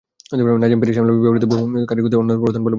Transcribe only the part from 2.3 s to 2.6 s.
বলে মনে করা